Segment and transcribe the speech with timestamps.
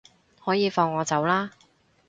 [0.43, 1.51] 可以放我走喇